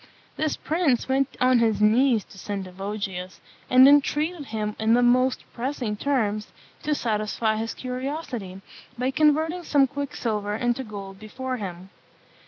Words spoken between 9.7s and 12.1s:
quicksilver into gold before him.